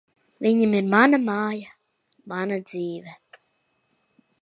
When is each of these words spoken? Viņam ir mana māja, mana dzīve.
Viņam 0.45 0.73
ir 0.79 0.87
mana 0.93 1.19
māja, 1.27 1.75
mana 2.35 2.61
dzīve. 2.73 3.19